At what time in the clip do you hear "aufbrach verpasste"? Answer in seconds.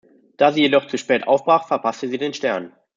1.27-2.07